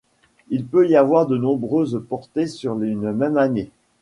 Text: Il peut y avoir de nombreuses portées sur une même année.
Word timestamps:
Il 0.49 0.65
peut 0.65 0.87
y 0.87 0.95
avoir 0.95 1.27
de 1.27 1.37
nombreuses 1.37 2.01
portées 2.09 2.47
sur 2.47 2.73
une 2.81 3.11
même 3.11 3.37
année. 3.37 3.69